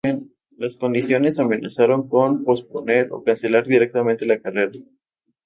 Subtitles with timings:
[0.57, 4.71] Las condiciones amenazaron con posponer o cancelar directamente la carrera.